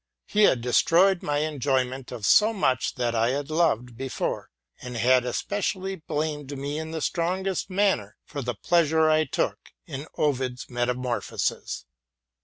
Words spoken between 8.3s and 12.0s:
the pleasure I took in '+ Ovid's Metamorphoses.